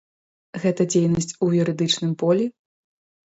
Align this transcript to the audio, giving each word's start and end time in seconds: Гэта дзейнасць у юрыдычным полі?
Гэта 0.63 0.87
дзейнасць 0.93 1.35
у 1.47 1.51
юрыдычным 1.61 2.17
полі? 2.21 2.45